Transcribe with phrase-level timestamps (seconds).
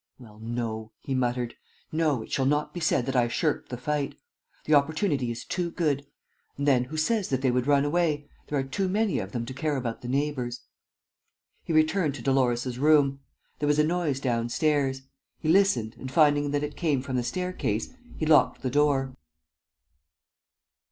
[0.17, 1.53] "Well, no," he muttered,
[1.91, 2.23] "no!
[2.23, 4.15] It shall not be said that I shirked the fight.
[4.65, 6.07] The opportunity is too good....
[6.57, 8.27] And, then, who says that they would run away!...
[8.47, 10.61] There are too many of them to care about the neighbors."
[11.63, 13.19] He returned to Dolores' room.
[13.59, 15.03] There was a noise downstairs.
[15.37, 19.15] He listened and, finding that it came from the staircase, he locked the door.